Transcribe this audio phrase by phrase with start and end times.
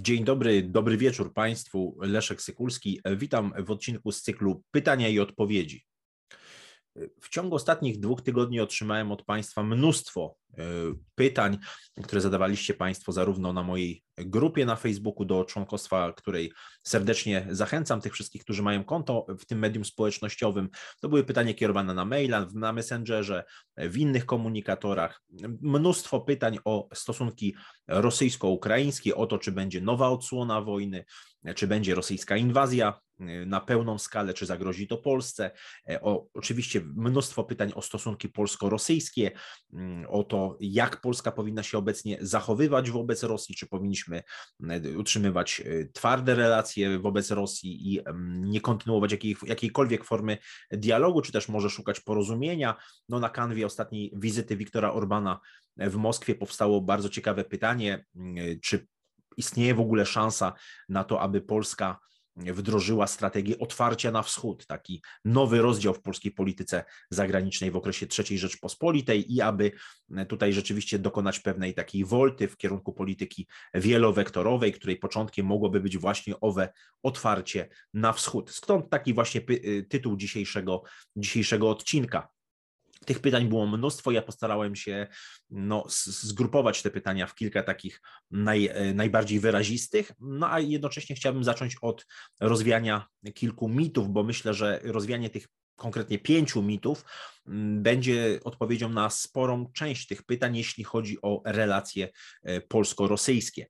[0.00, 1.98] Dzień dobry, dobry wieczór Państwu.
[2.00, 3.00] Leszek Sykulski.
[3.16, 5.84] Witam w odcinku z cyklu Pytania i Odpowiedzi.
[7.20, 10.62] W ciągu ostatnich dwóch tygodni otrzymałem od Państwa mnóstwo e,
[11.14, 11.58] pytań,
[12.02, 18.12] które zadawaliście Państwo zarówno na mojej grupie na Facebooku, do członkostwa której serdecznie zachęcam tych
[18.12, 20.68] wszystkich, którzy mają konto w tym medium społecznościowym.
[21.00, 23.44] To były pytania kierowane na maila, na Messengerze,
[23.76, 25.22] w innych komunikatorach.
[25.60, 27.54] Mnóstwo pytań o stosunki
[27.88, 31.04] rosyjsko-ukraińskie, o to, czy będzie nowa odsłona wojny,
[31.54, 33.00] czy będzie rosyjska inwazja
[33.46, 35.50] na pełną skalę, czy zagrozi to Polsce.
[35.88, 39.30] E, o, oczywiście mnóstwo pytań o stosunki polsko-rosyjskie,
[39.72, 44.22] mm, o to, jak Polska powinna się obecnie zachowywać wobec Rosji, czy powinniśmy
[44.86, 50.38] y, utrzymywać y, twarde relacje wobec Rosji i mm, nie kontynuować jakiej, jakiejkolwiek formy
[50.70, 52.76] dialogu, czy też może szukać porozumienia.
[53.08, 55.40] No, na kanwie ostatniej wizyty Wiktora Orbana
[55.76, 58.04] w Moskwie powstało bardzo ciekawe pytanie,
[58.62, 58.86] czy
[59.36, 60.52] istnieje w ogóle szansa
[60.88, 61.98] na to, aby Polska
[62.36, 68.38] wdrożyła strategię otwarcia na wschód, taki nowy rozdział w polskiej polityce zagranicznej w okresie III
[68.38, 69.72] Rzeczpospolitej i aby
[70.28, 76.40] tutaj rzeczywiście dokonać pewnej takiej wolty w kierunku polityki wielowektorowej, której początkiem mogłoby być właśnie
[76.40, 76.72] owe
[77.02, 78.50] otwarcie na wschód.
[78.50, 79.40] Stąd taki właśnie
[79.88, 80.82] tytuł dzisiejszego,
[81.16, 82.28] dzisiejszego odcinka.
[83.06, 84.10] Tych pytań było mnóstwo.
[84.10, 85.06] Ja postarałem się
[85.50, 88.00] no, zgrupować te pytania w kilka takich
[88.30, 92.06] naj, e, najbardziej wyrazistych, no a jednocześnie chciałbym zacząć od
[92.40, 97.04] rozwiania kilku mitów, bo myślę, że rozwianie tych konkretnie pięciu mitów
[97.46, 102.08] mm, będzie odpowiedzią na sporą część tych pytań, jeśli chodzi o relacje
[102.42, 103.66] e, polsko-rosyjskie.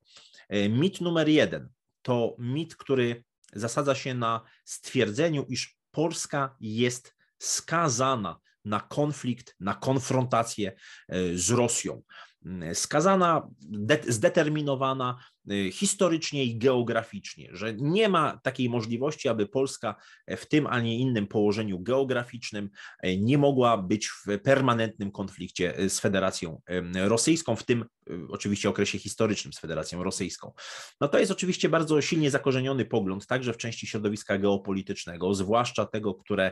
[0.49, 1.69] E, mit numer jeden
[2.01, 10.75] to mit, który zasadza się na stwierdzeniu, iż Polska jest skazana na konflikt, na konfrontację
[11.09, 12.01] e, z Rosją.
[12.45, 13.47] Mm, skazana,
[14.07, 15.17] zdeterminowana
[15.71, 19.95] historycznie i geograficznie, że nie ma takiej możliwości, aby Polska
[20.27, 25.89] w tym, a nie innym położeniu geograficznym e, nie mogła być w permanentnym konflikcie e,
[25.89, 26.61] z Federacją
[26.95, 30.51] Rosyjską, w tym e, oczywiście okresie historycznym z Federacją Rosyjską.
[31.01, 36.13] No to jest oczywiście bardzo silnie zakorzeniony pogląd, także w części środowiska geopolitycznego, zwłaszcza tego,
[36.15, 36.51] które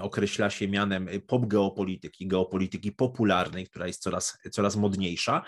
[0.00, 5.44] określa się mianem popgeopolityki, geopolityki popularnej, która jest coraz, coraz modniejsza.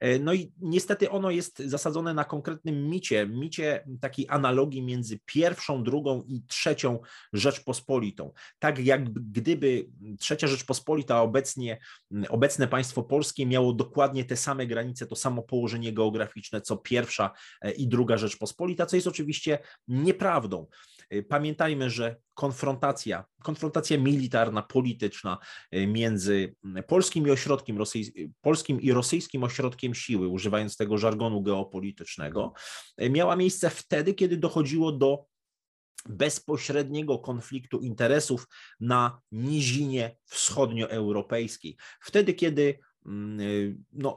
[0.00, 5.82] E, no i niestety ono jest zasadzone na konkretnym micie, micie takiej analogii między pierwszą,
[5.84, 6.98] drugą i trzecią
[7.32, 8.32] Rzeczpospolitą.
[8.58, 9.86] Tak jak gdyby
[10.18, 11.78] trzecia Rzeczpospolita obecnie,
[12.28, 17.30] obecne państwo polskie miało dokładnie te same granice, to samo położenie geograficzne, co pierwsza
[17.60, 19.58] e, i druga Rzeczpospolita, co jest oczywiście
[19.88, 20.66] nieprawdą.
[21.10, 25.38] E, pamiętajmy, że konfrontacja, konfrontacja militarna, polityczna
[25.72, 26.54] między
[26.86, 27.78] polskim i ośrodkiem
[28.40, 32.52] polskim i rosyjskim ośrodkiem siły, używając tego żargonu geopolitycznego,
[33.10, 35.26] miała miejsce wtedy, kiedy dochodziło do
[36.08, 38.48] bezpośredniego konfliktu interesów
[38.80, 41.76] na nizinie wschodnioeuropejskiej.
[42.00, 44.16] Wtedy, kiedy mm, no,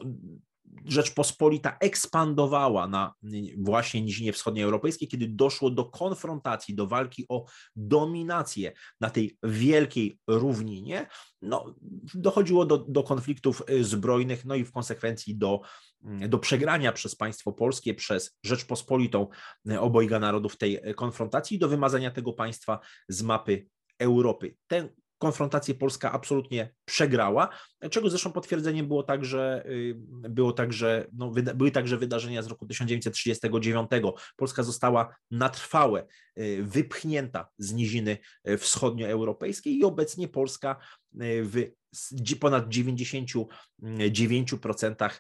[0.85, 3.13] Rzeczpospolita ekspandowała na
[3.57, 7.45] właśnie nizinie wschodnioeuropejskiej, kiedy doszło do konfrontacji, do walki o
[7.75, 11.07] dominację na tej wielkiej równinie,
[11.41, 11.75] no,
[12.13, 15.61] dochodziło do, do konfliktów y, zbrojnych, no i w konsekwencji do,
[16.03, 19.27] mm, do przegrania przez państwo polskie, przez Rzeczpospolitą
[19.71, 22.79] y, obojga narodów tej konfrontacji, do wymazania tego państwa
[23.09, 23.67] z mapy
[23.99, 24.55] Europy.
[24.67, 27.49] Ten konfrontację Polska absolutnie przegrała,
[27.91, 29.95] czego zresztą potwierdzeniem było także, y,
[30.29, 33.89] było także, no, były także wydarzenia z roku 1939.
[34.35, 36.05] Polska została na trwałe
[36.39, 38.17] y, wypchnięta z niziny
[38.49, 40.77] y, wschodnioeuropejskiej i obecnie Polska
[41.21, 41.71] w
[42.39, 45.19] ponad 99%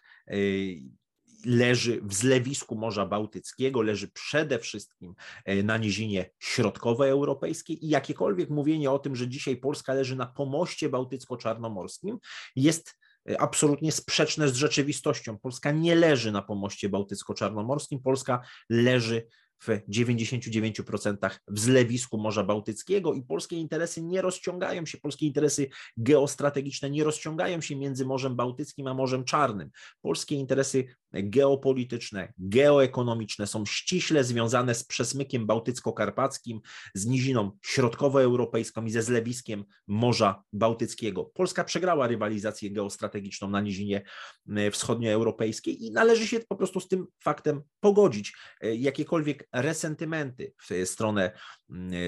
[1.45, 5.15] leży w zlewisku Morza Bałtyckiego, leży przede wszystkim
[5.45, 10.89] e, na nizinie środkowoeuropejskiej i jakiekolwiek mówienie o tym, że dzisiaj Polska leży na pomoście
[10.89, 12.17] bałtycko-czarnomorskim
[12.55, 12.99] jest
[13.29, 15.37] e, absolutnie sprzeczne z rzeczywistością.
[15.37, 19.27] Polska nie leży na pomoście bałtycko-czarnomorskim, Polska leży
[19.59, 26.89] w 99% w zlewisku Morza Bałtyckiego i polskie interesy nie rozciągają się, polskie interesy geostrategiczne
[26.89, 29.69] nie rozciągają się między Morzem Bałtyckim a Morzem Czarnym.
[30.01, 36.59] Polskie interesy geopolityczne, geoekonomiczne są ściśle związane z przesmykiem bałtycko-karpackim,
[36.93, 41.25] z niziną środkowoeuropejską i ze zlewiskiem Morza Bałtyckiego.
[41.25, 44.01] Polska przegrała rywalizację geostrategiczną na nizinie
[44.49, 48.33] e, wschodnioeuropejskiej i należy się po prostu z tym faktem pogodzić.
[48.61, 51.31] E, jakiekolwiek jakiekolwiek resentymenty w stronę,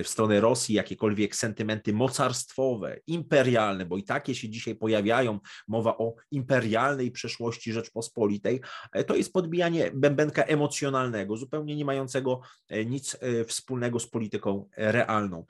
[0.04, 6.16] w stronę Rosji, jakiekolwiek sentymenty mocarstwowe, imperialne, bo i takie się dzisiaj pojawiają, mowa o
[6.32, 8.62] imperialnej przeszłości Rzeczpospolitej,
[9.08, 12.42] to jest podbijanie bębenka emocjonalnego, zupełnie nie mającego
[12.86, 15.46] nic wspólnego z polityką realną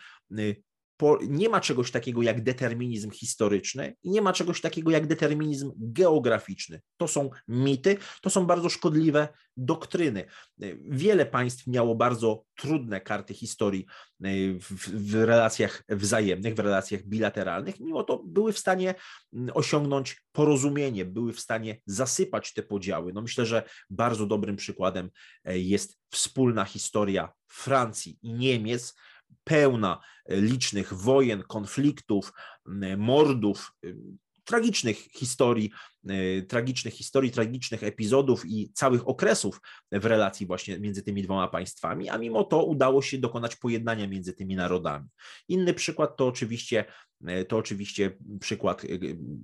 [1.28, 6.82] nie ma czegoś takiego jak determinizm historyczny i nie ma czegoś takiego jak determinizm geograficzny.
[6.98, 10.26] To są mity, to są bardzo szkodliwe doktryny.
[10.90, 13.86] Wiele państw miało bardzo trudne karty historii
[14.24, 14.30] e,
[14.60, 18.96] w, w relacjach wzajemnych, w relacjach bilateralnych, mimo to były w stanie
[19.54, 23.14] osiągnąć porozumienie, były w stanie zasypać te podziały.
[23.14, 25.10] No myślę, że bardzo dobrym przykładem
[25.44, 28.96] e, jest wspólna historia Francji i Niemiec,
[29.44, 32.34] pełna e, licznych wojen, konfliktów,
[32.98, 33.88] mordów, e,
[34.50, 35.72] tragicznych historii,
[36.10, 39.62] e, tragicznych historii, tragicznych epizodów i całych okresów
[39.92, 44.34] w relacji właśnie między tymi dwoma państwami, a mimo to udało się dokonać pojednania między
[44.34, 45.08] tymi narodami.
[45.48, 46.86] Inny przykład to oczywiście
[47.48, 48.88] to oczywiście przykład e,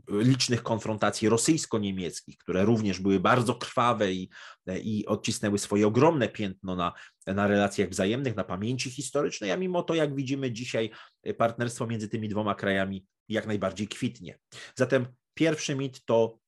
[0.10, 4.30] licznych konfrontacji rosyjsko-niemieckich, które również były bardzo krwawe i,
[4.68, 6.94] e, i odcisnęły swoje ogromne piętno na,
[7.28, 10.92] na relacjach wzajemnych, na pamięci historycznej, a mimo to, jak widzimy dzisiaj,
[11.38, 14.40] partnerstwo między tymi dwoma krajami jak najbardziej kwitnie.
[14.76, 16.40] Zatem pierwszy mit to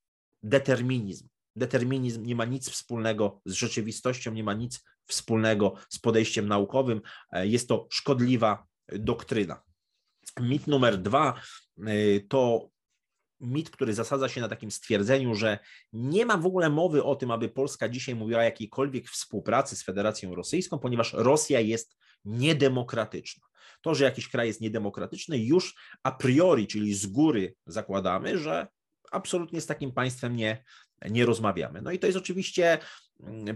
[0.44, 1.28] determinizm.
[1.56, 7.02] Determinizm nie ma nic wspólnego z rzeczywistością, nie ma nic wspólnego z podejściem naukowym.
[7.34, 9.67] Jest to szkodliwa doktryna.
[10.40, 11.42] Mit numer dwa
[11.88, 12.70] y, to
[13.40, 15.60] mit, który zasadza się na takim stwierdzeniu, że
[15.94, 19.84] nie ma w ogóle mowy o tym, aby Polska dzisiaj mówiła o jakiejkolwiek współpracy z
[19.84, 23.48] Federacją Rosyjską, ponieważ Rosja jest niedemokratyczna.
[23.82, 28.68] To, że jakiś kraj jest niedemokratyczny, już a priori, czyli z góry zakładamy, że
[29.12, 30.64] absolutnie z takim państwem nie,
[31.10, 31.82] nie rozmawiamy.
[31.82, 32.78] No i to jest oczywiście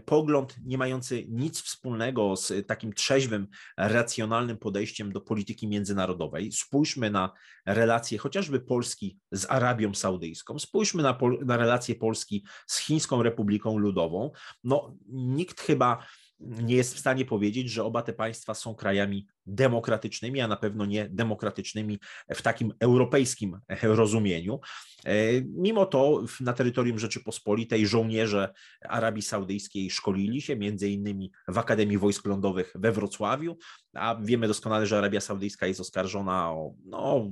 [0.06, 3.48] pogląd nie mający nic wspólnego z takim trzeźwym,
[3.78, 6.52] racjonalnym podejściem do polityki międzynarodowej.
[6.52, 7.32] Spójrzmy na
[7.66, 14.32] relacje chociażby Polski z Arabią Saudyjską, spójrzmy na, na relacje Polski z Chińską Republiką Ludową.
[14.64, 16.06] No, nikt chyba
[16.40, 20.86] nie jest w stanie powiedzieć, że oba te państwa są krajami demokratycznymi, a na pewno
[20.86, 22.00] nie demokratycznymi
[22.36, 24.60] w takim europejskim rozumieniu.
[25.06, 28.54] E, mimo to na terytorium Rzeczypospolitej żołnierze
[28.90, 33.58] Arabii Saudyjskiej szkolili się między innymi w Akademii Wojsk Lądowych we Wrocławiu,
[33.94, 37.32] a wiemy doskonale, że Arabia Saudyjska jest oskarżona o no,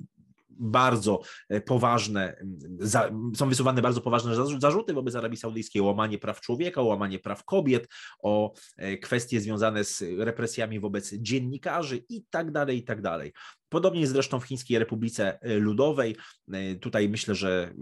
[0.59, 2.35] bardzo e, poważne,
[3.35, 7.43] są wysuwane bardzo poważne zarzuty wobec Arabii Saudyjskiej o łamanie praw człowieka, o łamanie praw
[7.43, 7.87] kobiet,
[8.19, 13.33] o e, kwestie związane z represjami wobec dziennikarzy i tak dalej, i tak dalej.
[13.69, 16.15] Podobnie zresztą w Chińskiej Republice Ludowej.
[16.51, 17.73] E, tutaj myślę, że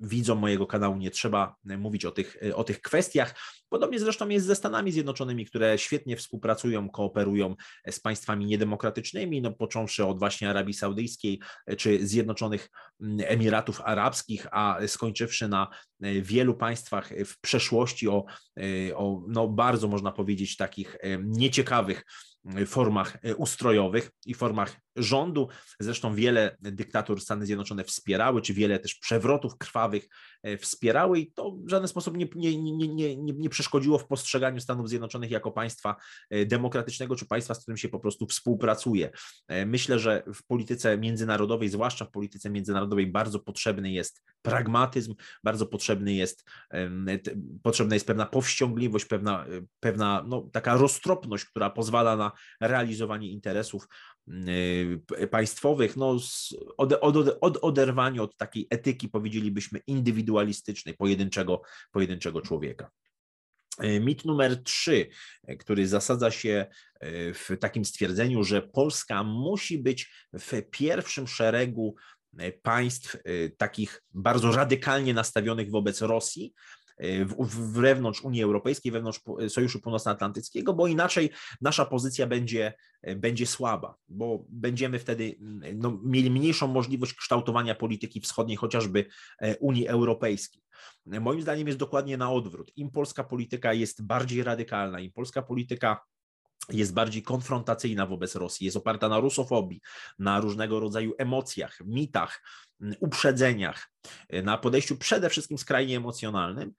[0.00, 3.34] widzom mojego kanału nie trzeba e, mówić o tych, e, o tych kwestiach.
[3.68, 9.52] Podobnie zresztą jest ze Stanami Zjednoczonymi, które świetnie współpracują, kooperują e, z państwami niedemokratycznymi, no,
[9.52, 11.40] począwszy od właśnie Arabii Saudyjskiej
[11.78, 12.70] czy Zjednoczonych
[13.18, 15.68] Emiratów Arabskich, a skończywszy na
[16.22, 18.24] wielu państwach w przeszłości o,
[18.94, 22.04] o no, bardzo można powiedzieć takich nieciekawych
[22.66, 25.48] formach ustrojowych i formach rządu.
[25.80, 30.08] Zresztą wiele dyktatur Stany Zjednoczone wspierały, czy wiele też przewrotów krwawych
[30.42, 34.60] e, wspierały i to w żaden sposób nie, nie, nie, nie, nie przeszkodziło w postrzeganiu
[34.60, 35.96] Stanów Zjednoczonych jako państwa
[36.46, 39.10] demokratycznego, czy państwa, z którym się po prostu współpracuje.
[39.66, 46.14] Myślę, że w polityce międzynarodowej, zwłaszcza w polityce międzynarodowej, bardzo potrzebny jest pragmatyzm, bardzo potrzebny
[46.14, 46.44] jest,
[47.62, 49.46] potrzebna jest pewna powściągliwość, pewna,
[49.80, 52.29] pewna no, taka roztropność, która pozwala na
[52.60, 53.86] realizowanie interesów
[55.20, 56.16] Y, państwowych, no,
[56.76, 62.90] od, od, od oderwanie od takiej etyki, powiedzielibyśmy, indywidualistycznej, pojedynczego, pojedynczego człowieka.
[63.84, 65.08] Y, mit numer trzy,
[65.58, 66.66] który zasadza się
[67.04, 71.94] y, w takim stwierdzeniu, że Polska musi być w pierwszym szeregu
[72.62, 73.16] państw
[73.56, 76.54] takich bardzo radykalnie nastawionych wobec Rosji,
[77.72, 81.30] wewnątrz Unii Europejskiej, wewnątrz Sojuszu Północnoatlantyckiego, bo inaczej
[81.60, 82.74] nasza pozycja będzie,
[83.16, 85.36] będzie słaba, bo będziemy wtedy
[85.74, 89.06] no, mieli mniejszą możliwość kształtowania polityki wschodniej, chociażby
[89.38, 90.62] e, Unii Europejskiej.
[91.06, 92.72] Moim zdaniem jest dokładnie na odwrót.
[92.76, 96.00] Im polska polityka jest bardziej radykalna, im polska polityka
[96.68, 99.80] jest bardziej konfrontacyjna wobec Rosji, jest oparta na rusofobii,
[100.18, 102.42] na różnego rodzaju emocjach, mitach,
[103.00, 103.90] uprzedzeniach,
[104.42, 106.72] na podejściu przede wszystkim skrajnie emocjonalnym,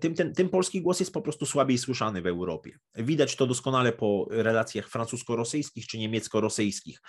[0.00, 2.78] tym, tym, tym polski głos jest po prostu słabiej słyszany w Europie.
[2.94, 7.00] Widać to doskonale po relacjach francusko-rosyjskich czy niemiecko-rosyjskich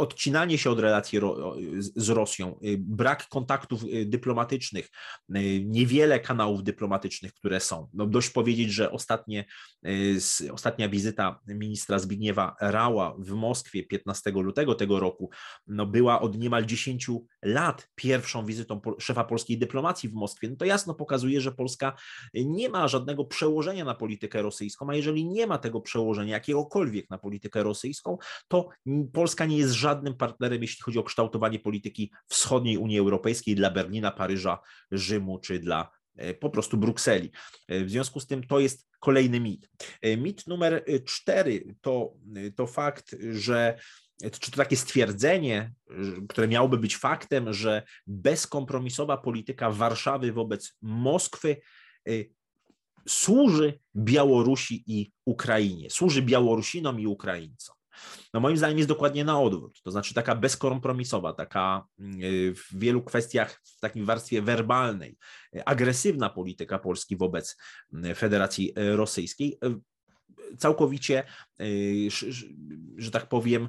[0.00, 1.20] odcinanie się od relacji
[1.78, 4.88] z Rosją, brak kontaktów dyplomatycznych,
[5.64, 7.88] niewiele kanałów dyplomatycznych, które są.
[7.94, 9.44] No dość powiedzieć, że ostatnie,
[10.52, 15.30] ostatnia wizyta ministra Zbigniewa Rała w Moskwie 15 lutego tego roku
[15.66, 17.10] no była od niemal 10
[17.42, 20.48] lat pierwszą wizytą szefa polskiej dyplomacji w Moskwie.
[20.50, 21.96] No to jasno pokazuje, że Polska
[22.34, 27.18] nie ma żadnego przełożenia na politykę rosyjską, a jeżeli nie ma tego przełożenia jakiegokolwiek na
[27.18, 28.68] politykę rosyjską, to
[29.12, 34.10] Polska nie jest żadnym partnerem, jeśli chodzi o kształtowanie polityki wschodniej Unii Europejskiej dla Berlina,
[34.10, 34.58] Paryża,
[34.92, 37.30] Rzymu czy dla e, po prostu Brukseli.
[37.68, 39.70] E, w związku z tym to jest kolejny mit.
[40.02, 42.14] E, mit numer cztery to,
[42.56, 43.78] to fakt, że
[44.40, 45.72] czy to takie stwierdzenie,
[46.28, 51.56] które miałoby być faktem, że bezkompromisowa polityka Warszawy wobec Moskwy
[53.08, 57.79] służy Białorusi i Ukrainie, służy Białorusinom i Ukraińcom.
[58.34, 63.02] No moim zdaniem jest dokładnie na odwrót, to znaczy taka bezkompromisowa, taka y, w wielu
[63.02, 65.18] kwestiach w takiej warstwie werbalnej,
[65.64, 67.56] agresywna polityka Polski wobec
[68.04, 69.58] y, Federacji Rosyjskiej.
[70.58, 71.26] Całkowicie, y,
[72.96, 73.68] że tak powiem,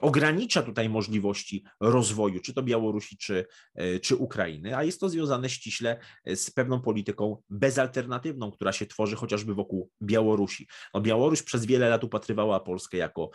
[0.00, 3.46] ogranicza tutaj możliwości rozwoju, czy to Białorusi, czy,
[3.80, 9.16] y, czy Ukrainy, a jest to związane ściśle z pewną polityką bezalternatywną, która się tworzy
[9.16, 10.68] chociażby wokół Białorusi.
[10.94, 13.30] No, Białoruś przez wiele lat upatrywała Polskę jako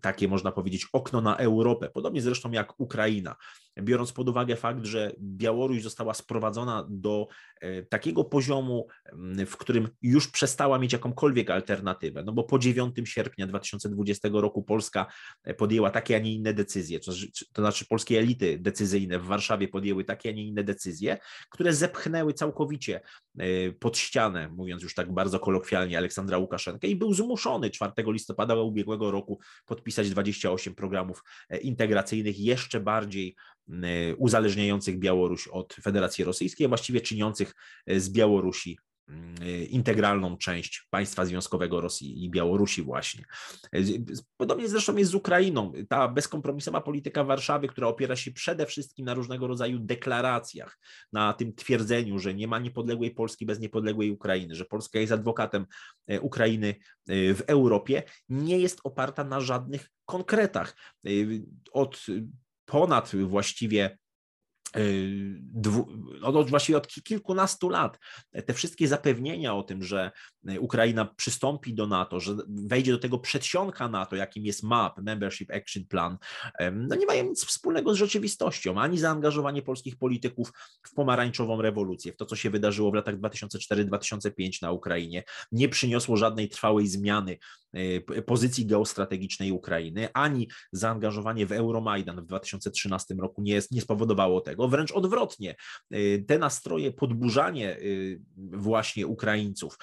[0.00, 3.36] takie, można powiedzieć, okno na Europę, podobnie zresztą jak Ukraina
[3.82, 7.26] biorąc pod uwagę fakt, że Białoruś została sprowadzona do
[7.60, 8.86] e, takiego poziomu,
[9.46, 15.06] w którym już przestała mieć jakąkolwiek alternatywę, no bo po 9 sierpnia 2020 roku Polska
[15.44, 19.24] e, podjęła takie, a nie inne decyzje, to znaczy, to znaczy polskie elity decyzyjne w
[19.24, 21.18] Warszawie podjęły takie, a nie inne decyzje,
[21.50, 23.00] które zepchnęły całkowicie
[23.38, 28.54] e, pod ścianę, mówiąc już tak bardzo kolokwialnie, Aleksandra Łukaszenkę i był zmuszony 4 listopada
[28.54, 31.22] ubiegłego roku podpisać 28 programów
[31.62, 33.36] integracyjnych jeszcze bardziej
[34.18, 37.54] uzależniających Białoruś od Federacji Rosyjskiej, a właściwie czyniących
[37.86, 38.78] z Białorusi
[39.68, 43.24] integralną część państwa związkowego Rosji i Białorusi właśnie.
[44.36, 45.72] Podobnie zresztą jest z Ukrainą.
[45.88, 50.78] Ta bezkompromisowa polityka Warszawy, która opiera się przede wszystkim na różnego rodzaju deklaracjach,
[51.12, 55.66] na tym twierdzeniu, że nie ma niepodległej Polski bez niepodległej Ukrainy, że Polska jest adwokatem
[56.20, 56.74] Ukrainy
[57.08, 60.76] w Europie, nie jest oparta na żadnych konkretach.
[61.72, 62.06] Od
[62.64, 63.98] ponad właściwie
[65.38, 65.88] dwu,
[66.22, 67.98] od, właściwie od kilkunastu lat.
[68.46, 70.10] Te wszystkie zapewnienia o tym, że
[70.60, 75.84] Ukraina przystąpi do NATO, że wejdzie do tego przedsionka NATO, jakim jest MAP, Membership Action
[75.84, 76.18] Plan,
[76.72, 82.16] no nie mają nic wspólnego z rzeczywistością, ani zaangażowanie polskich polityków w pomarańczową rewolucję, w
[82.16, 87.38] to, co się wydarzyło w latach 2004-2005 na Ukrainie, nie przyniosło żadnej trwałej zmiany
[87.72, 94.68] e, pozycji geostrategicznej Ukrainy, ani zaangażowanie w Euromajdan w 2013 roku nie, nie spowodowało tego
[94.68, 95.54] wręcz odwrotnie.
[95.94, 97.78] Y, te nastroje, podburzanie
[98.36, 99.78] właśnie Ukraińców,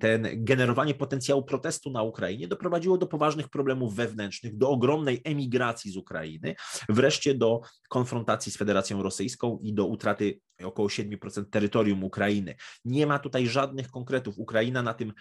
[0.00, 5.96] ten generowanie potencjału protestu na Ukrainie doprowadziło do poważnych problemów wewnętrznych, do ogromnej emigracji z
[5.96, 6.54] Ukrainy,
[6.88, 12.54] wreszcie do konfrontacji z Federacją Rosyjską i do utraty około 7% terytorium Ukrainy.
[12.84, 14.38] Nie ma tutaj żadnych konkretów.
[14.38, 15.12] Ukraina na, tym,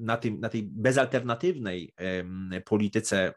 [0.00, 1.94] na, tym, na tej bezalternatywnej
[2.64, 3.34] polityce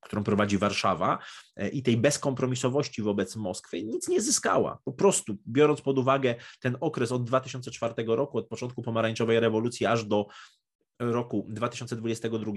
[0.00, 1.18] którą prowadzi Warszawa
[1.56, 4.78] e, i tej bezkompromisowości wobec Moskwy nic nie zyskała.
[4.84, 10.04] Po prostu biorąc pod uwagę ten okres od 2004 roku, od początku pomarańczowej rewolucji aż
[10.04, 10.26] do
[10.98, 12.52] roku 2022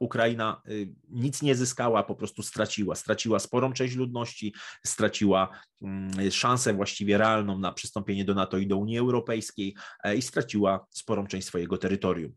[0.00, 2.94] Ukraina y, nic nie zyskała, po prostu straciła.
[2.94, 4.54] Straciła sporą część ludności,
[4.86, 5.48] straciła
[5.82, 10.86] mm, szansę właściwie realną na przystąpienie do NATO i do Unii Europejskiej e, i straciła
[10.90, 12.32] sporą część swojego terytorium.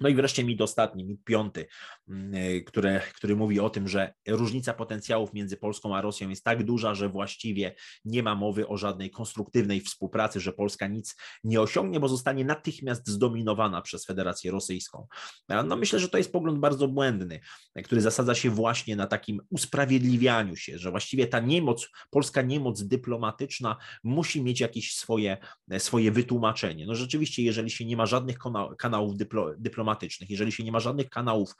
[0.00, 1.66] No i wreszcie mit ostatni, mit piąty,
[2.08, 6.44] mm, e, które, który mówi o tym, że różnica potencjałów między Polską a Rosją jest
[6.44, 11.60] tak duża, że właściwie nie ma mowy o żadnej konstruktywnej współpracy, że Polska nic nie
[11.60, 15.06] osiągnie, bo zostanie natychmiast zdominowana przez Federację Rosyjską.
[15.48, 17.40] No myślę, że to jest pogląd bardzo błędny,
[17.84, 23.76] który zasadza się właśnie na takim usprawiedliwianiu się, że właściwie ta niemoc, polska niemoc dyplomatyczna
[24.04, 25.36] musi mieć jakieś swoje,
[25.78, 26.86] swoje wytłumaczenie.
[26.86, 28.38] No rzeczywiście, jeżeli się nie ma żadnych
[28.78, 29.16] kanałów
[29.58, 31.54] dyplomatycznych, dyplomatycznych, jeżeli się nie ma żadnych kanałów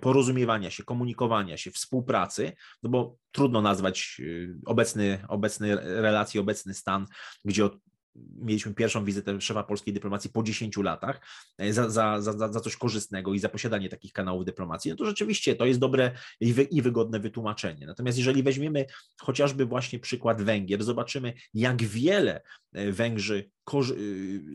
[0.00, 2.52] porozumiewania się, komunikowania się, współpracy,
[2.82, 7.06] no bo trudno nazwać y, obecny, obecny relacje, obecny stan,
[7.44, 7.76] gdzie od
[8.16, 11.20] mieliśmy pierwszą wizytę szefa polskiej dyplomacji po 10 latach
[11.58, 15.06] e, za, za, za, za coś korzystnego i za posiadanie takich kanałów dyplomacji, no to
[15.06, 17.86] rzeczywiście to jest dobre i, wy, i wygodne wytłumaczenie.
[17.86, 18.86] Natomiast jeżeli weźmiemy
[19.20, 22.42] chociażby właśnie przykład Węgier, zobaczymy jak wiele
[22.72, 23.50] e, Węgrzy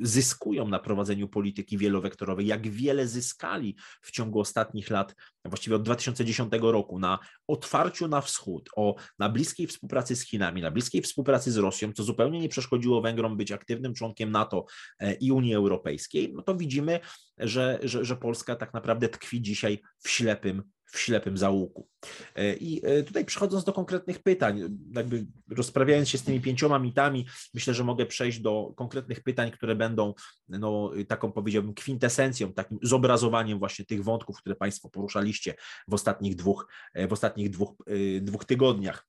[0.01, 6.53] zyskują na prowadzeniu polityki wielowektorowej, jak wiele zyskali w ciągu ostatnich lat, właściwie od 2010
[6.61, 11.57] roku, na otwarciu na wschód, o, na bliskiej współpracy z Chinami, na bliskiej współpracy z
[11.57, 14.65] Rosją, co zupełnie nie przeszkodziło Węgrom być aktywnym członkiem NATO
[14.99, 16.99] e, i Unii Europejskiej, no to widzimy,
[17.37, 21.87] że, że, że Polska tak naprawdę tkwi dzisiaj w ślepym w ślepym zaułku.
[22.35, 24.61] E, I e, tutaj przechodząc do konkretnych pytań,
[24.95, 29.75] jakby rozprawiając się z tymi pięcioma mitami, myślę, że mogę przejść do konkretnych pytań, które
[29.75, 30.13] będą
[30.49, 35.55] no, taką powiedziałbym kwintesencją, takim zobrazowaniem właśnie tych wątków, które Państwo poruszaliście
[35.87, 37.75] w ostatnich dwóch, e, w ostatnich dwóch,
[38.21, 39.07] dwóch tygodniach.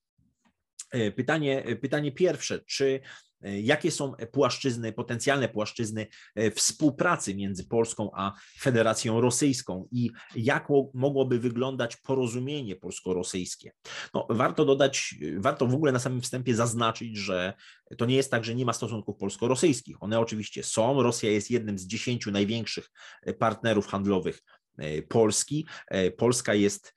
[1.16, 3.00] Pytanie, pytanie pierwsze, czy
[3.42, 11.38] jakie są płaszczyzny, potencjalne płaszczyzny e, współpracy między Polską a Federacją Rosyjską i jak mogłoby
[11.38, 13.72] wyglądać porozumienie polsko-rosyjskie.
[14.14, 17.52] No, warto dodać, warto w ogóle na samym wstępie zaznaczyć, że
[17.98, 20.02] to nie jest tak, że nie ma stosunków polsko-rosyjskich.
[20.02, 21.02] One oczywiście są.
[21.02, 22.90] Rosja jest jednym z dziesięciu największych
[23.38, 24.42] partnerów handlowych
[24.80, 25.66] E, Polski.
[25.88, 26.94] E, Polska jest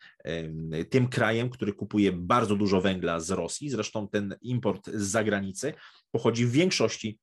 [0.89, 3.70] tym krajem, który kupuje bardzo dużo węgla z Rosji.
[3.70, 5.74] Zresztą ten import z zagranicy
[6.12, 7.20] pochodzi w większości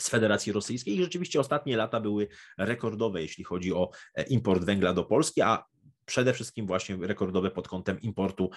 [0.00, 4.92] z Federacji Rosyjskiej i rzeczywiście ostatnie lata były rekordowe, jeśli chodzi o e, import węgla
[4.92, 5.64] do Polski, a
[6.06, 8.50] przede wszystkim właśnie rekordowe pod kątem importu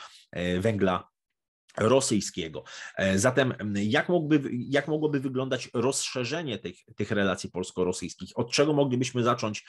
[0.60, 1.08] węgla
[1.78, 2.64] rosyjskiego.
[3.16, 8.30] Zatem jak, mógłby, jak mogłoby wyglądać rozszerzenie tych, tych relacji polsko-rosyjskich?
[8.36, 9.66] Od czego moglibyśmy zacząć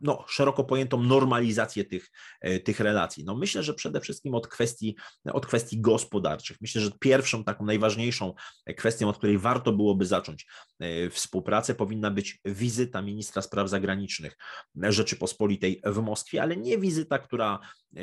[0.00, 2.10] no, szeroko pojętą normalizację tych,
[2.40, 3.24] e, tych relacji?
[3.24, 6.56] No, myślę, że przede wszystkim od kwestii, od kwestii gospodarczych.
[6.60, 8.34] Myślę, że pierwszą, taką najważniejszą
[8.76, 10.46] kwestią, od której warto byłoby zacząć
[10.78, 14.36] e, współpracę, powinna być wizyta ministra spraw zagranicznych
[14.74, 17.58] Rzeczypospolitej w Moskwie, ale nie wizyta, która
[17.96, 18.00] e,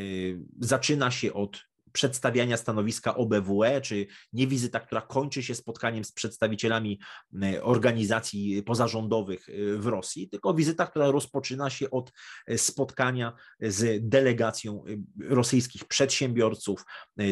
[0.59, 6.99] zaczyna się od przedstawiania stanowiska OBWE, czy nie wizyta, która kończy się spotkaniem z przedstawicielami
[7.43, 12.11] e, organizacji pozarządowych e, w Rosji, tylko wizyta, która rozpoczyna się od
[12.47, 14.83] e, spotkania z delegacją
[15.29, 16.85] rosyjskich przedsiębiorców,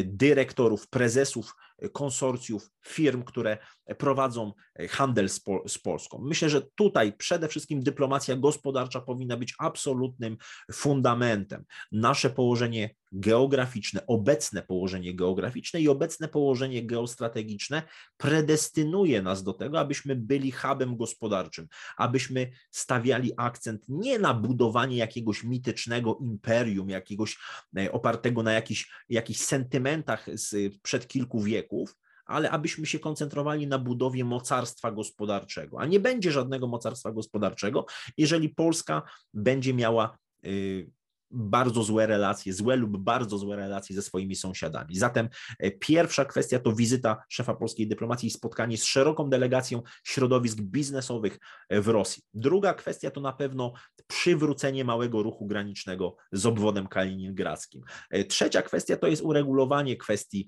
[0.04, 1.54] dyrektorów, prezesów
[1.92, 3.58] konsorcjów firm, które
[3.98, 4.52] prowadzą
[4.90, 6.18] handel z, Pol z, Polską.
[6.22, 10.36] Myślę, że tutaj przede wszystkim dyplomacja gospodarcza powinna być absolutnym
[10.72, 11.64] fundamentem.
[11.92, 17.82] Nasze położenie geograficzne, obecne położenie geograficzne i obecne położenie geostrategiczne
[18.16, 25.44] predestynuje nas do tego, abyśmy byli hubem gospodarczym, abyśmy stawiali akcent nie na budowanie jakiegoś
[25.44, 27.38] mitycznego imperium, jakiegoś
[27.76, 31.40] e, opartego na jakichś, jakichś sentymentach sprzed kilku
[31.72, 35.80] wieków, ale abyśmy się koncentrowali na budowie mocarstwa gospodarczego.
[35.80, 39.02] A nie będzie żadnego mocarstwa gospodarczego, jeżeli Polska
[39.34, 40.90] będzie miała y,
[41.32, 44.96] bardzo złe relacje, złe lub bardzo złe relacje ze swoimi sąsiadami.
[44.96, 50.60] Zatem e, pierwsza kwestia to wizyta szefa polskiej dyplomacji i spotkanie z szeroką delegacją środowisk
[50.60, 52.22] biznesowych e, w Rosji.
[52.34, 53.72] Druga kwestia to na pewno
[54.06, 57.82] przywrócenie małego ruchu granicznego z obwodem kaliningradzkim.
[58.10, 60.46] E, trzecia kwestia to jest uregulowanie kwestii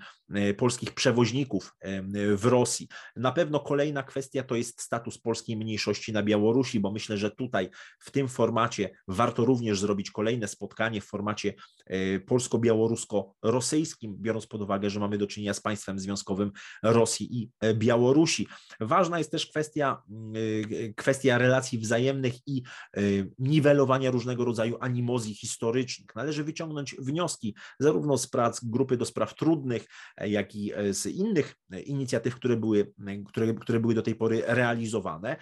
[0.57, 1.75] polskich przewoźników
[2.37, 2.89] w Rosji.
[3.17, 7.69] Na pewno kolejna kwestia to jest status polskiej mniejszości na Białorusi, bo myślę, że tutaj
[7.99, 11.55] w tym formacie warto również zrobić kolejne spotkanie spotkanie w formacie
[11.87, 17.75] e, polsko-białorusko-rosyjskim, biorąc pod uwagę, że mamy do czynienia z państwem związkowym Rosji i e,
[17.75, 18.49] Białorusi.
[18.81, 20.03] Ważna jest też kwestia,
[20.83, 22.63] e, kwestia relacji wzajemnych i
[23.39, 26.15] niwelowania różnego rodzaju animozji historycznych.
[26.15, 29.87] Należy wyciągnąć wnioski zarówno z prac grupy do spraw trudnych,
[30.21, 32.93] jak i z innych inicjatyw, które były,
[33.27, 35.37] które, które były do tej pory realizowane.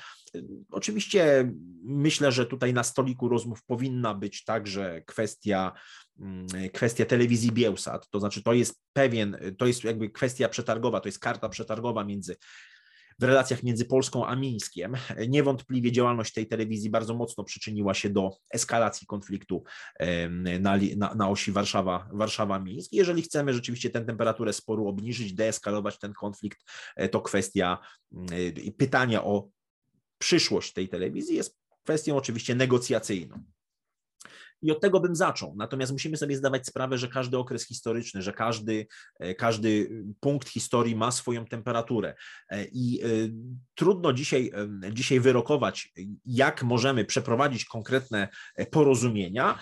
[0.71, 1.53] Oczywiście
[1.85, 5.73] myślę, że tutaj na stoliku rozmów powinna być także kwestia, kwestia,
[6.21, 11.09] mm, kwestia telewizji Bielsat, to znaczy to jest pewien, to jest jakby kwestia przetargowa, to
[11.09, 12.37] jest karta przetargowa między
[13.19, 14.95] w relacjach między Polską a Mińskiem.
[15.29, 19.65] Niewątpliwie działalność tej telewizji bardzo mocno przyczyniła się do eskalacji konfliktu
[20.61, 22.89] na, na, na osi Warszawa, Warszawa-Mińsk.
[22.93, 26.59] Jeżeli chcemy rzeczywiście tę temperaturę sporu obniżyć, deeskalować ten konflikt,
[26.97, 27.79] e, to kwestia
[28.13, 28.29] mm,
[28.79, 29.49] pytania o
[30.19, 33.43] przyszłość tej telewizji jest kwestią oczywiście negocjacyjną.
[34.63, 35.55] I od tego bym zaczął.
[35.57, 38.87] Natomiast musimy sobie zdawać sprawę, że każdy okres historyczny, że każdy,
[39.21, 42.15] e, każdy punkt historii ma swoją temperaturę.
[42.51, 43.07] E, I e,
[43.75, 44.53] trudno dzisiaj,
[44.93, 45.93] dzisiaj wyrokować,
[46.27, 48.29] jak możemy przeprowadzić konkretne
[48.71, 49.59] porozumienia,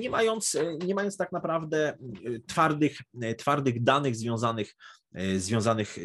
[0.00, 0.56] nie mając,
[0.86, 1.98] nie mając tak naprawdę
[2.46, 2.98] twardych,
[3.38, 4.74] twardych danych związanych
[5.36, 5.98] związanych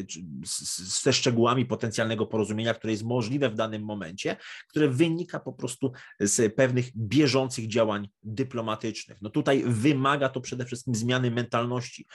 [1.03, 4.35] ze szczegółami potencjalnego porozumienia, które jest możliwe w danym momencie,
[4.69, 9.21] które wynika po prostu z pewnych bieżących działań dyplomatycznych.
[9.21, 12.05] No tutaj wymaga to przede wszystkim zmiany mentalności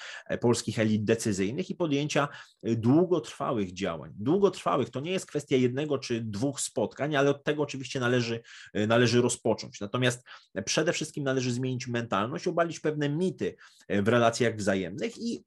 [0.41, 2.29] polskich elit decyzyjnych i podjęcia
[2.63, 4.13] długotrwałych działań.
[4.17, 8.41] Długotrwałych to nie jest kwestia jednego czy dwóch spotkań, ale od tego oczywiście należy,
[8.75, 9.81] należy rozpocząć.
[9.81, 10.27] Natomiast
[10.65, 13.57] przede wszystkim należy zmienić mentalność, obalić pewne mity
[13.89, 15.45] w relacjach wzajemnych i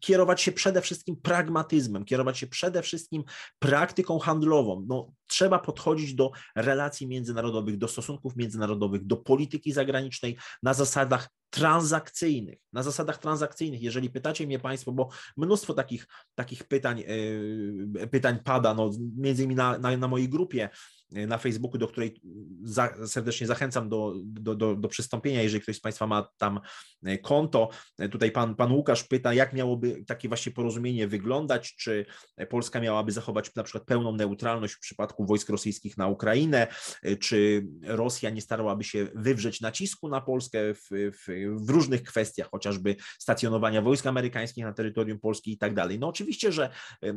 [0.00, 3.24] kierować się przede wszystkim pragmatyzmem, kierować się przede wszystkim
[3.58, 4.84] praktyką handlową.
[4.88, 12.58] No, trzeba podchodzić do relacji międzynarodowych, do stosunków międzynarodowych, do polityki zagranicznej na zasadach transakcyjnych,
[12.72, 13.82] na zasadach transakcyjnych.
[13.82, 19.54] Jeżeli pytacie mnie Państwo, bo mnóstwo takich, takich pytań, yy, pytań pada, no, między innymi
[19.54, 20.68] na, na, na mojej grupie
[21.10, 22.20] na Facebooku, do której
[22.62, 26.60] za, serdecznie zachęcam do, do, do, do, przystąpienia, jeżeli ktoś z Państwa ma tam
[27.04, 27.68] e, konto.
[27.98, 32.06] E, tutaj pan, pan Łukasz pyta, jak miałoby takie właśnie porozumienie wyglądać, czy
[32.48, 36.66] Polska miałaby zachować na przykład pełną neutralność w przypadku wojsk rosyjskich na Ukrainę,
[37.02, 42.50] e, czy Rosja nie starałaby się wywrzeć nacisku na Polskę w, w, w różnych kwestiach,
[42.50, 45.98] chociażby stacjonowania wojsk amerykańskich na terytorium Polski i tak dalej.
[45.98, 46.70] No oczywiście, że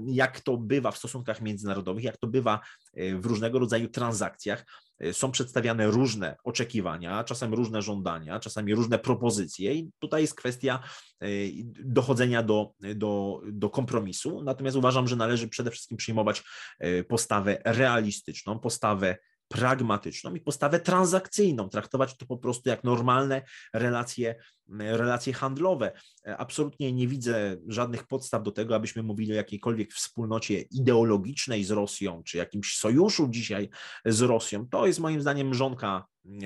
[0.06, 2.60] jak to bywa w stosunkach międzynarodowych, jak to bywa
[2.94, 4.66] w różnego rodzaju transakcjach
[5.04, 10.80] y, są przedstawiane różne oczekiwania, czasem różne żądania, czasami różne propozycje, i tutaj jest kwestia
[11.24, 11.52] y,
[11.86, 14.44] dochodzenia do, do, do kompromisu.
[14.44, 16.44] Natomiast uważam, że należy przede wszystkim przyjmować
[17.08, 19.18] postawę realistyczną, postawę
[19.52, 23.42] pragmatyczną i postawę transakcyjną, traktować to po prostu jak normalne
[23.74, 24.36] relacje,
[24.80, 25.92] relacje handlowe.
[26.38, 32.24] Absolutnie nie widzę żadnych podstaw do tego, abyśmy mówili o jakiejkolwiek wspólnocie ideologicznej z Rosją,
[32.24, 33.70] czy jakimś sojuszu dzisiaj
[34.06, 34.68] z Rosją.
[34.68, 36.06] To jest moim zdaniem mrzonka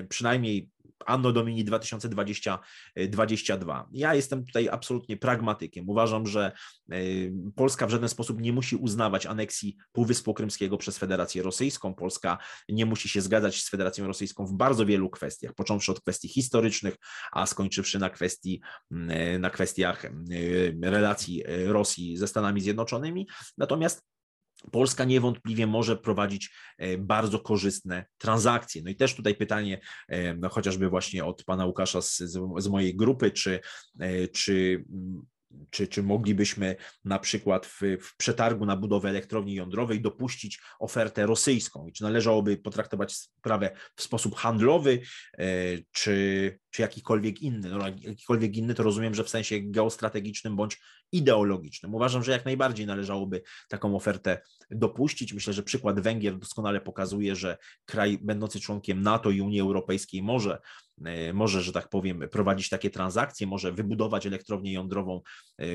[0.10, 0.70] przynajmniej
[1.06, 3.84] Anno Domini 2020-2022.
[3.92, 5.90] Ja jestem tutaj absolutnie pragmatykiem.
[5.90, 6.52] Uważam, że
[6.92, 6.96] e,
[7.56, 11.94] Polska w żaden sposób nie musi uznawać aneksji Półwyspu Krymskiego przez Federację Rosyjską.
[11.94, 12.38] Polska
[12.70, 16.96] nie musi się zgadzać z Federacją Rosyjską w bardzo wielu kwestiach, począwszy od kwestii historycznych,
[17.32, 20.12] a skończywszy na kwestii, e, na kwestiach e,
[20.82, 23.28] relacji Rosji ze Stanami Zjednoczonymi.
[23.58, 24.15] Natomiast
[24.72, 28.82] Polska niewątpliwie może prowadzić e, bardzo korzystne transakcje.
[28.84, 32.18] No i też tutaj pytanie, e, no chociażby właśnie od pana Łukasza z,
[32.58, 33.60] z mojej grupy, czy,
[34.00, 35.26] e, czy mm,
[35.70, 36.76] czy, czy moglibyśmy
[37.06, 42.58] na przykład w, w, przetargu na budowę elektrowni jądrowej dopuścić ofertę rosyjską i czy należałoby
[42.58, 45.02] potraktować sprawę w sposób handlowy,
[45.92, 47.70] czy, czy jakikolwiek inny.
[47.70, 50.80] No, jakikolwiek inny to rozumiem, że w sensie geostrategicznym bądź
[51.12, 51.96] ideologicznym.
[51.96, 55.34] Uważam, że jak najbardziej należałoby taką ofertę dopuścić.
[55.34, 60.60] Myślę, że przykład Węgier doskonale pokazuje, że kraj będący członkiem NATO i Unii Europejskiej może,
[61.06, 65.22] e, może, że tak powiem, prowadzić takie transakcje, może wybudować elektrownię jądrową
[65.60, 65.66] e,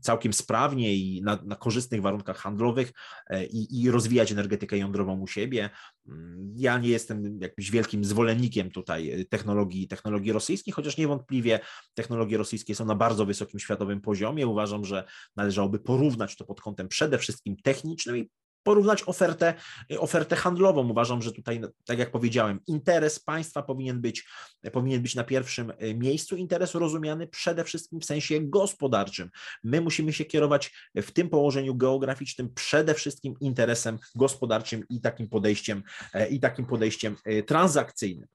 [0.00, 2.92] całkiem sprawnie i na, na korzystnych warunkach handlowych
[3.30, 5.70] e, i, i rozwijać energetykę jądrową u siebie.
[6.08, 11.60] Mm, ja nie jestem jakimś wielkim zwolennikiem tutaj technologii, technologii rosyjskich, chociaż niewątpliwie
[11.94, 14.46] technologie rosyjskie są na bardzo wysokim światowym poziomie.
[14.46, 15.04] Uważam, że
[15.36, 18.30] należałoby porównać to pod kątem przede wszystkim technicznym i
[18.66, 19.54] porównać ofertę,
[19.98, 20.88] ofertę handlową.
[20.88, 24.28] Uważam, że tutaj, tak jak powiedziałem, interes państwa powinien być,
[24.72, 29.30] powinien być na pierwszym e, miejscu, interes rozumiany przede wszystkim w sensie gospodarczym.
[29.64, 35.82] My musimy się kierować w tym położeniu geograficznym przede wszystkim interesem gospodarczym i takim podejściem,
[36.14, 38.28] e, i takim podejściem e, transakcyjnym.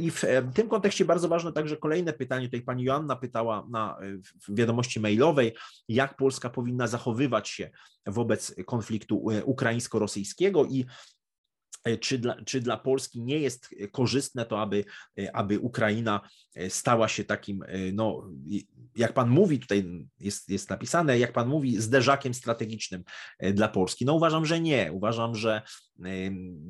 [0.00, 3.98] I w tym kontekście bardzo ważne także kolejne pytanie, tutaj pani Joanna pytała na
[4.48, 5.54] wiadomości mailowej,
[5.88, 7.70] jak Polska powinna zachowywać się
[8.06, 10.86] wobec konfliktu ukraińsko-rosyjskiego i
[11.84, 14.84] e, czy dla, czy dla Polski nie jest korzystne to, aby,
[15.18, 16.20] e, aby Ukraina
[16.54, 18.30] e, stała się takim, no,
[18.96, 23.04] jak pan mówi, tutaj jest, jest napisane, jak pan mówi, zderzakiem strategicznym
[23.52, 24.04] dla Polski?
[24.04, 24.92] No uważam, że nie.
[24.92, 25.62] Uważam, że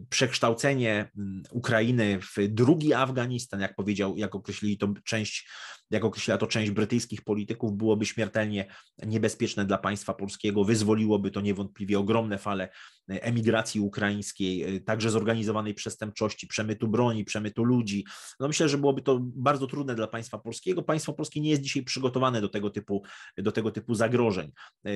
[0.08, 5.50] przekształcenie mm, Ukrainy w drugi Afganistan, jak powiedział, jak określili to część,
[5.90, 8.66] jak określiła to część brytyjskich polityków, byłoby śmiertelnie
[9.06, 12.68] niebezpieczne dla państwa polskiego, wyzwoliłoby to niewątpliwie ogromne fale
[13.10, 18.04] e, emigracji ukraińskiej, e, także zorganizowanej przestępczości, przemytu broni, przemytu ludzi.
[18.40, 20.82] No myślę, że byłoby to bardzo trudne dla państwa polskiego.
[20.82, 23.02] Państwo polskie nie jest dzisiaj przygotowane do tego typu,
[23.38, 24.52] do tego typu zagrożeń.
[24.86, 24.90] E,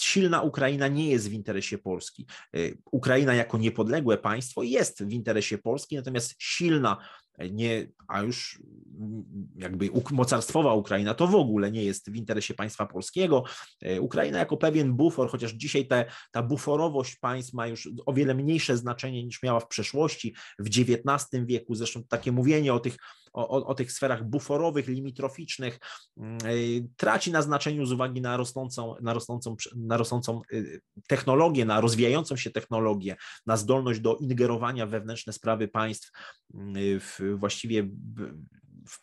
[0.00, 2.26] silna Ukraina nie jest w interesie Polski.
[2.92, 6.96] Ukraina jak jako niepodległe państwo jest w interesie Polski, natomiast silna,
[7.50, 8.58] nie, a już
[9.56, 13.44] jakby mocarstwowa Ukraina to w ogóle nie jest w interesie państwa polskiego.
[13.82, 18.34] E, Ukraina jako pewien bufor, chociaż dzisiaj te, ta buforowość państw ma już o wiele
[18.34, 21.74] mniejsze znaczenie niż miała w przeszłości, w XIX wieku.
[21.74, 22.96] Zresztą takie mówienie o tych,
[23.36, 25.78] o, o tych sferach buforowych, limitroficznych
[26.16, 26.48] mm, e,
[26.96, 30.40] traci na znaczeniu z uwagi na rosnącą, na rosnącą, na rosnącą
[31.08, 36.10] technologię, na rozwijającą się technologię, na zdolność do ingerowania wewnętrzne sprawy państw,
[36.54, 37.88] mm, w, właściwie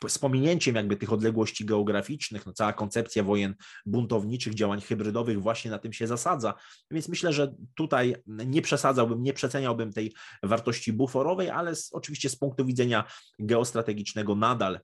[0.07, 5.79] z pominięciem jakby tych odległości geograficznych, no cała koncepcja wojen buntowniczych, działań hybrydowych właśnie na
[5.79, 6.53] tym się zasadza.
[6.91, 12.35] Więc myślę, że tutaj nie przesadzałbym, nie przeceniałbym tej wartości buforowej, ale z, oczywiście z
[12.35, 13.03] punktu widzenia
[13.39, 14.79] geostrategicznego nadal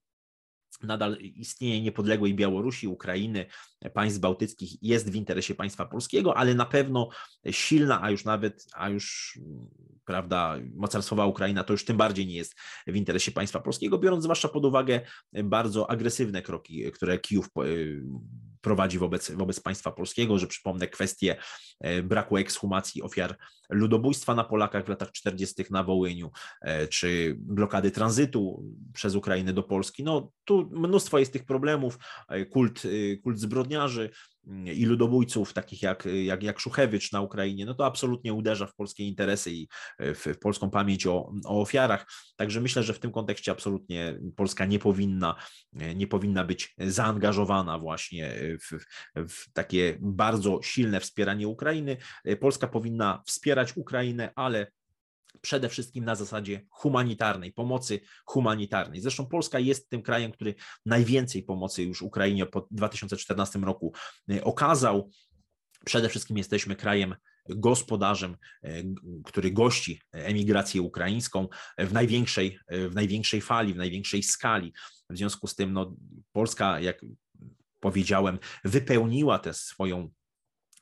[0.83, 3.45] nadal istnienie niepodległej Białorusi, Ukrainy,
[3.93, 7.09] państw bałtyckich jest w interesie państwa polskiego, ale na pewno
[7.51, 9.39] silna, a już nawet, a już
[10.05, 12.55] prawda, mocarstwowa Ukraina to już tym bardziej nie jest
[12.87, 15.01] w interesie państwa polskiego, biorąc zwłaszcza pod uwagę
[15.43, 17.49] bardzo agresywne kroki, które Kijów
[18.61, 21.35] prowadzi wobec, wobec państwa polskiego, że przypomnę kwestię
[21.79, 23.37] e, braku ekshumacji ofiar
[23.69, 25.63] ludobójstwa na Polakach w latach 40.
[25.69, 30.03] na Wołyniu, e, czy blokady tranzytu przez Ukrainę do Polski.
[30.03, 31.97] No tu mnóstwo jest tych problemów,
[32.29, 32.83] e, kult,
[33.23, 34.09] kult zbrodniarzy,
[34.65, 39.03] i ludobójców, takich jak, jak, jak Szuchewicz na Ukrainie, no to absolutnie uderza w polskie
[39.03, 39.67] interesy i
[39.99, 42.05] w, w, polską pamięć o, o ofiarach.
[42.35, 45.35] Także myślę, że w tym kontekście absolutnie Polska nie powinna,
[45.73, 48.85] nie powinna być zaangażowana właśnie w,
[49.29, 51.97] w takie bardzo silne wspieranie Ukrainy.
[52.39, 54.67] Polska powinna wspierać Ukrainę, ale
[55.41, 59.01] przede wszystkim na zasadzie humanitarnej, pomocy humanitarnej.
[59.01, 63.93] Zresztą Polska jest tym krajem, który najwięcej pomocy już Ukrainie po 2014 roku
[64.31, 65.09] e, okazał.
[65.85, 67.15] Przede wszystkim jesteśmy krajem
[67.49, 68.83] gospodarzem, e,
[69.23, 74.73] który gości emigrację ukraińską w największej, w największej fali, w największej skali.
[75.09, 75.95] W związku z tym no,
[76.31, 77.01] Polska, jak
[77.79, 80.09] powiedziałem, wypełniła tę swoją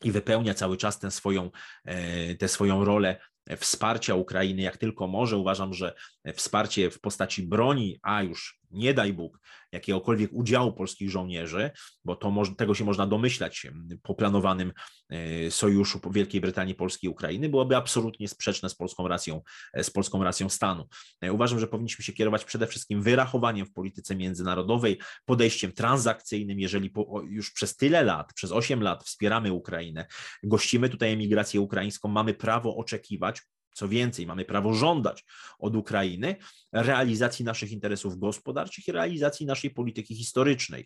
[0.03, 1.51] i wypełnia cały czas tę swoją,
[1.85, 3.19] e, tę swoją rolę
[3.57, 5.37] wsparcia Ukrainy jak tylko może.
[5.37, 5.93] Uważam, że
[6.33, 9.39] wsparcie w postaci broni, a już nie daj Bóg,
[9.71, 11.71] jakiegokolwiek udziału polskich żołnierzy,
[12.05, 13.67] bo to tego się można domyślać
[14.03, 14.73] po planowanym
[15.09, 19.41] e, sojuszu Wielkiej Brytanii, Polski i Ukrainy, byłoby absolutnie sprzeczne z polską racją,
[19.73, 20.87] e, z polską racją stanu.
[21.21, 26.89] E, uważam, że powinniśmy się kierować przede wszystkim wyrachowaniem w polityce międzynarodowej, podejściem transakcyjnym, jeżeli
[26.89, 30.05] po, już przez tyle lat, przez 8 lat wspieramy Ukrainę,
[30.43, 33.41] gościmy tutaj emigrację ukraińską, mamy prawo oczekiwać,
[33.77, 35.25] co więcej, mamy prawo żądać
[35.59, 36.35] od Ukrainy
[36.71, 40.85] realizacji naszych interesów gospodarczych i realizacji naszej polityki historycznej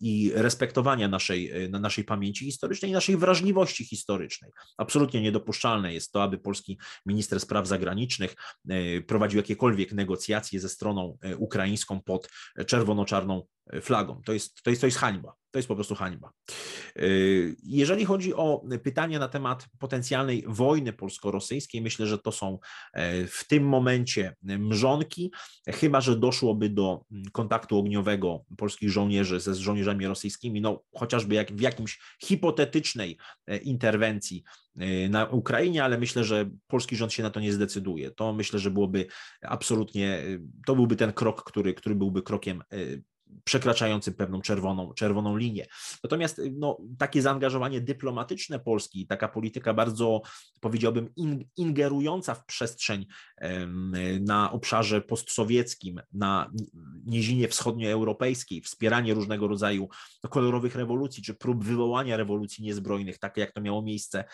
[0.00, 4.50] i respektowania naszej, e, naszej pamięci historycznej i naszej wrażliwości historycznej.
[4.78, 8.34] Absolutnie niedopuszczalne jest to, aby polski minister spraw zagranicznych
[8.68, 12.28] e, prowadził jakiekolwiek negocjacje ze stroną e, ukraińską pod
[12.66, 13.42] czerwono-czarną
[13.82, 14.22] flagą.
[14.26, 15.43] To jest, to jest, to jest hańba.
[15.54, 16.32] To jest po prostu hańba.
[16.98, 22.58] Y, jeżeli chodzi o pytania na temat potencjalnej wojny polsko-rosyjskiej, myślę, że to są
[22.92, 25.32] e, w tym momencie mrzonki,
[25.68, 31.60] chyba że doszłoby do kontaktu ogniowego polskich żołnierzy ze żołnierzami rosyjskimi, no chociażby jak w
[31.60, 34.44] jakimś hipotetycznej e, interwencji
[34.76, 38.10] e, na Ukrainie, ale myślę, że polski rząd się na to nie zdecyduje.
[38.10, 39.06] To myślę, że byłoby
[39.42, 40.22] absolutnie,
[40.66, 42.62] to byłby ten krok, który, który byłby krokiem
[43.44, 45.66] przekraczającym pewną czerwoną, czerwoną linię.
[46.04, 50.22] Natomiast no, takie zaangażowanie dyplomatyczne Polski, taka polityka bardzo,
[50.60, 51.10] powiedziałbym,
[51.56, 53.06] ingerująca w przestrzeń
[54.20, 56.50] na obszarze postsowieckim, na
[57.06, 59.88] niezinie wschodnioeuropejskiej, wspieranie różnego rodzaju
[60.30, 64.24] kolorowych rewolucji, czy prób wywołania rewolucji niezbrojnych, tak jak to miało miejsce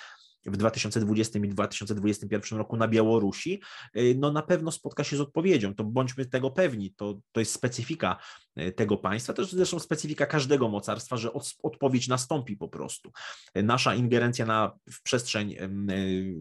[0.47, 3.63] w 2020 i 2021 roku na Białorusi,
[3.97, 5.75] y, no na pewno spotka się z odpowiedzią.
[5.75, 6.95] To bądźmy tego pewni.
[6.95, 8.17] To, to jest specyfika
[8.61, 13.13] y, tego państwa, to jest zresztą specyfika każdego mocarstwa, że od, odpowiedź nastąpi po prostu.
[13.55, 16.35] Nasza ingerencja na, w przestrzeń y,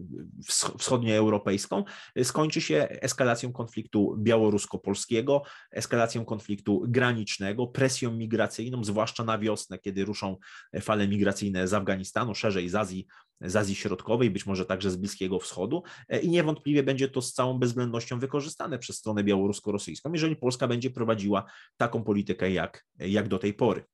[0.78, 1.84] wschodnioeuropejską
[2.24, 10.36] skończy się eskalacją konfliktu białorusko-polskiego, eskalacją konfliktu granicznego, presją migracyjną, zwłaszcza na wiosnę, kiedy ruszą
[10.80, 13.06] fale migracyjne z Afganistanu, szerzej z Azji
[13.40, 17.32] z Azji Środkowej, być może także z Bliskiego Wschodu e, i niewątpliwie będzie to z
[17.32, 21.44] całą bezwzględnością wykorzystane przez stronę białorusko-rosyjską, jeżeli Polska będzie prowadziła
[21.76, 23.84] taką politykę jak, jak do tej pory.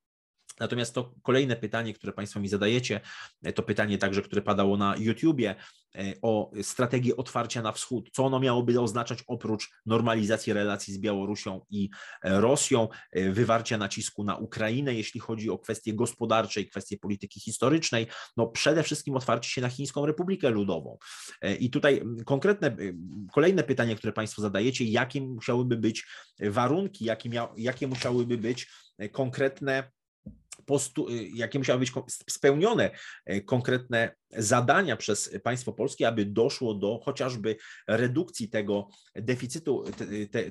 [0.61, 3.01] Natomiast to kolejne pytanie, które Państwo mi zadajecie,
[3.55, 5.55] to pytanie także, które padało na YouTubie
[6.23, 8.11] o strategię otwarcia na wschód.
[8.13, 11.91] Co ono miałoby oznaczać oprócz normalizacji relacji z Białorusią i
[12.23, 18.07] Rosją, wywarcia nacisku na Ukrainę, jeśli chodzi o kwestie gospodarcze i kwestie polityki historycznej?
[18.37, 20.99] No przede wszystkim otwarcie się na Chińską Republikę Ludową.
[21.61, 22.77] I tutaj konkretne,
[23.33, 26.07] kolejne pytanie, które Państwo zadajecie, jakie musiałyby być
[26.41, 28.71] warunki, jakie, jakie musiałyby być
[29.13, 29.91] konkretne
[30.65, 31.93] postu, y, jakie musiały być
[32.31, 32.91] spełnione
[33.31, 37.57] y, konkretne zadania przez państwo polskie, aby doszło do chociażby
[37.89, 39.85] redukcji tego deficytu,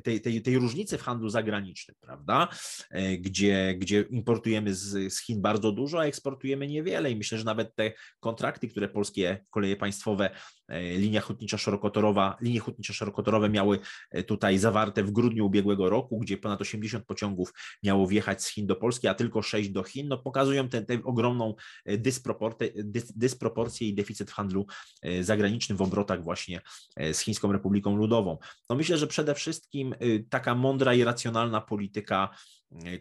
[0.03, 2.47] tej, tej, różnicy w handlu zagranicznym, prawda?
[2.95, 7.43] Y, gdzie, gdzie importujemy z, z Chin bardzo dużo, a eksportujemy niewiele i myślę, że
[7.43, 10.29] nawet te kontrakty, które polskie koleje państwowe,
[10.97, 13.79] linia hutnicza szerokotorowa, linie hutnicze szerokotorowe miały
[14.27, 18.75] tutaj zawarte w grudniu ubiegłego roku, gdzie ponad 80 pociągów miało wjechać z Chin do
[18.75, 22.71] Polski, a tylko 6 do Chin, no pokazują tę ogromną e, dysproporcję
[23.81, 24.65] i deficyt w handlu
[25.01, 26.61] e, zagranicznym w obrotach właśnie
[26.95, 28.37] e, z Chińską Republiką Ludową.
[28.69, 29.95] No myślę, że przede wszystkim
[30.29, 32.29] taka mądra i racjonalna polityka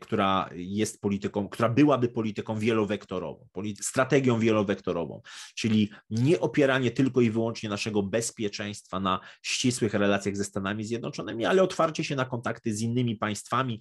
[0.00, 3.46] która jest polityką, która byłaby polityką wielowektorową,
[3.81, 5.22] strategią wielowektorową,
[5.55, 11.62] czyli nie opieranie tylko i wyłącznie naszego bezpieczeństwa na ścisłych relacjach ze Stanami Zjednoczonymi, ale
[11.62, 13.81] otwarcie się na kontakty z innymi państwami,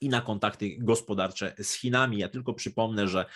[0.00, 2.18] i na kontakty gospodarcze z Chinami.
[2.18, 3.26] Ja tylko przypomnę, że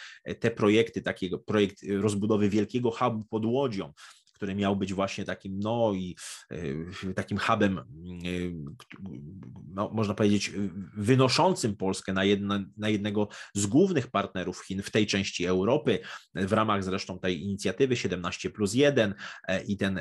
[0.41, 3.93] te projekty, takiego projekt rozbudowy wielkiego hubu pod Łodzią,
[4.41, 6.17] który miał być właśnie takim, no i
[7.09, 7.83] e, takim hubem, e,
[9.75, 10.53] no, można powiedzieć,
[10.97, 12.23] wynoszącym Polskę na,
[12.77, 15.99] na jednego z głównych partnerów Chin w tej części Europy,
[16.35, 19.15] w ramach zresztą tej inicjatywy 17 plus 1
[19.49, 20.01] e, i ten,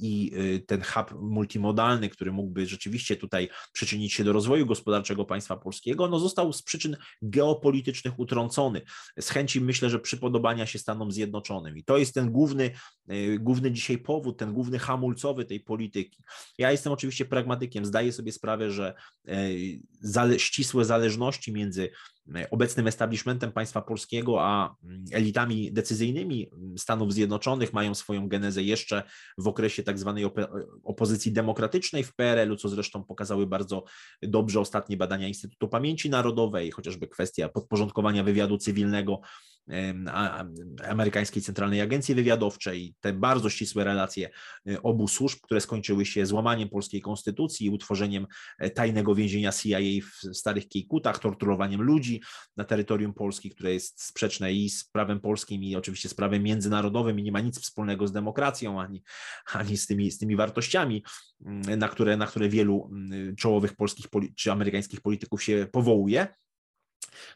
[0.00, 0.32] i
[0.66, 6.18] ten hub multimodalny, który mógłby rzeczywiście tutaj przyczynić się do rozwoju gospodarczego państwa polskiego, no
[6.18, 8.82] został z przyczyn geopolitycznych utrącony.
[9.20, 11.78] Z chęci myślę, że przypodobania się Stanom Zjednoczonym.
[11.78, 12.70] I to jest ten główny,
[13.44, 16.22] główny dzisiaj powód, ten główny hamulcowy tej polityki.
[16.58, 18.94] Ja jestem oczywiście pragmatykiem, zdaję sobie sprawę, że
[19.28, 21.90] e, ścisłe zależności między
[22.50, 29.02] obecnym establishmentem państwa polskiego, a mm, elitami decyzyjnymi Stanów Zjednoczonych mają swoją genezę jeszcze
[29.38, 30.24] w okresie tak zwanej
[30.84, 33.84] opozycji demokratycznej w PRL-u, co zresztą pokazały bardzo
[34.22, 39.20] dobrze ostatnie badania Instytutu Pamięci Narodowej, chociażby kwestia podporządkowania wywiadu cywilnego
[40.88, 44.30] amerykańskiej Centralnej Agencji Wywiadowczej, te bardzo ścisłe relacje
[44.68, 48.26] e, obu służb, które skończyły się złamaniem polskiej konstytucji i utworzeniem
[48.58, 52.13] e, tajnego więzienia CIA w starych Kiejkutach, torturowaniem ludzi
[52.56, 57.18] na terytorium Polski, które jest sprzeczne i z prawem polskim i oczywiście z prawem międzynarodowym
[57.18, 59.02] i nie ma nic wspólnego z demokracją ani,
[59.52, 61.04] ani z, tymi, z tymi wartościami,
[61.46, 66.26] mm, na które, na które wielu mm, czołowych polskich czy amerykańskich polityków się powołuje.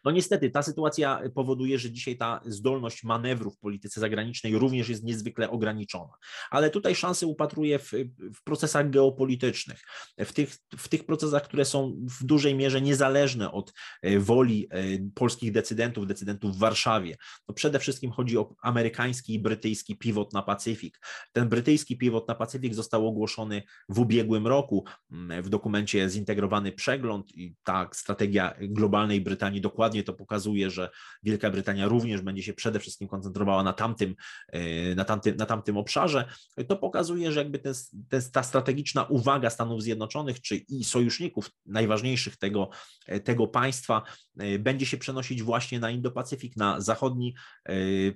[0.04, 5.04] No niestety ta sytuacja powoduje, że dzisiaj ta zdolność manewru w polityce zagranicznej również jest
[5.04, 6.12] niezwykle ograniczona.
[6.50, 7.92] Ale tutaj szansę upatruję w,
[8.34, 9.80] w procesach geopolitycznych,
[10.18, 14.82] w tych, w tych procesach, które są w dużej mierze niezależne od e, woli e,
[15.14, 17.16] polskich decydentów, decydentów w Warszawie.
[17.48, 21.00] No przede wszystkim chodzi o amerykański i brytyjski pivot na Pacyfik.
[21.32, 27.34] Ten brytyjski pivot na Pacyfik został ogłoszony w ubiegłym roku mm, w dokumencie Zintegrowany Przegląd
[27.34, 30.90] i ta strategia globalnej Brytanii dokładnie to pokazuje, że
[31.22, 34.14] Wielka Brytania również będzie się przede wszystkim koncentrowała na tamtym,
[34.48, 36.24] e, na tamtym, na tamtym obszarze,
[36.68, 37.74] to pokazuje, że jakby ten,
[38.08, 42.70] ten, ta strategiczna uwaga Stanów Zjednoczonych czy i sojuszników najważniejszych tego,
[43.06, 44.02] e, tego państwa
[44.38, 47.34] e, będzie się przenosić właśnie na Indo-Pacyfik, na zachodni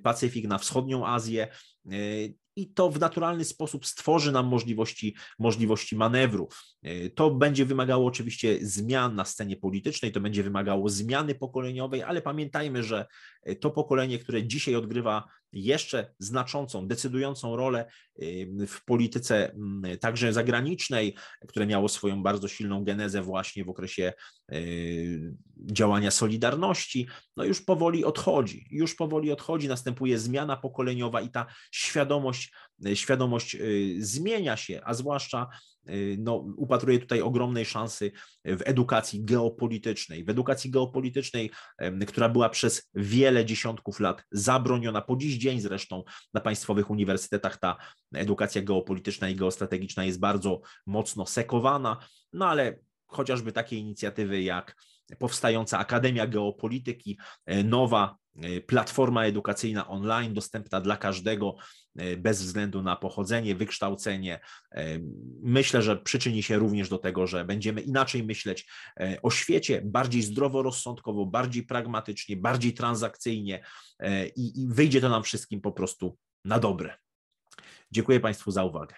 [0.03, 1.47] Pacyfik, na wschodnią Azję
[2.55, 6.49] i to w naturalny sposób stworzy nam możliwości, możliwości manewru.
[6.83, 12.21] E, to będzie wymagało oczywiście zmian na scenie politycznej, to będzie wymagało zmiany pokoleniowej, ale
[12.21, 13.05] pamiętajmy, że
[13.43, 17.91] e, to pokolenie, które dzisiaj odgrywa jeszcze znaczącą, decydującą rolę
[18.67, 21.15] w polityce mm, także zagranicznej,
[21.47, 24.13] które miało swoją bardzo silną genezę właśnie w okresie
[24.53, 28.67] y, działania Solidarności, no już powoli odchodzi.
[28.71, 32.53] Już powoli odchodzi, następuje zmiana pokoleniowa i ta świadomość,
[32.93, 35.72] świadomość y, zmienia się, a zwłaszcza Y,
[36.17, 38.11] no, upatruję tutaj ogromnej szansy
[38.45, 40.23] w edukacji geopolitycznej.
[40.23, 41.51] W edukacji geopolitycznej,
[42.07, 47.77] która była przez wiele dziesiątków lat zabroniona, po dziś dzień zresztą na państwowych uniwersytetach ta
[48.15, 51.97] edukacja geopolityczna i geostrategiczna jest bardzo mocno sekowana,
[52.33, 54.75] no ale chociażby takie inicjatywy jak
[55.19, 58.17] powstająca Akademia Geopolityki, e, nowa
[58.67, 61.55] platforma edukacyjna online dostępna dla każdego
[62.17, 64.39] bez względu na pochodzenie, wykształcenie.
[65.41, 68.67] Myślę, że przyczyni się również do tego, że będziemy inaczej myśleć
[69.21, 73.63] o świecie, bardziej zdroworozsądkowo, bardziej pragmatycznie, bardziej transakcyjnie
[74.35, 76.97] i, i wyjdzie to nam wszystkim po prostu na dobre.
[77.91, 78.95] Dziękuję Państwu za uwagę.